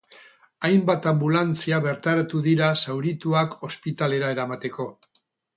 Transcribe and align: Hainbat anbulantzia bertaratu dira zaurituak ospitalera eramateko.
Hainbat 0.69 1.03
anbulantzia 1.11 1.81
bertaratu 1.83 2.41
dira 2.49 2.71
zaurituak 2.87 3.55
ospitalera 3.71 4.37
eramateko. 4.39 4.93